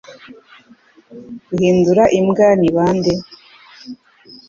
[1.49, 3.13] Guhindura imbwa ni bande?